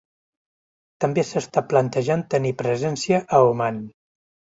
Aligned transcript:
També 1.03 1.25
s'està 1.31 1.61
plantejant 1.73 2.23
tenir 2.35 2.53
presència 2.63 3.21
a 3.37 3.43
Oman. 3.51 3.79